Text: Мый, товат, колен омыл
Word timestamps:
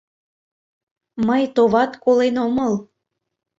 Мый, 1.27 1.43
товат, 1.55 1.91
колен 2.03 2.35
омыл 2.45 2.73